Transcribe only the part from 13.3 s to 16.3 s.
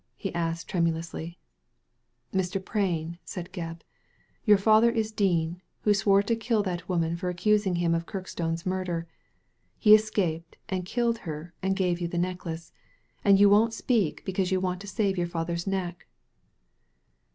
you won't speak because you want to save your father's neck."